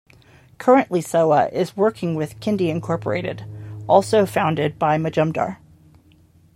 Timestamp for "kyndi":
2.39-2.69